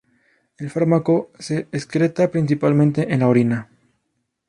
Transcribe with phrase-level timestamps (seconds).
[0.57, 3.69] El fármaco se excreta principalmente en la orina.